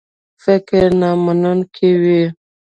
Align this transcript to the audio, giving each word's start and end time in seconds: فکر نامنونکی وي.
فکر 0.43 0.81
نامنونکی 1.01 1.89
وي. 2.01 2.21